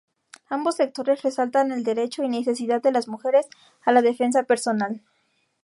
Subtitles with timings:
[0.49, 3.45] Ambos sectores resaltan el derecho y necesidad de las mujeres
[3.85, 5.03] a la defensa personal.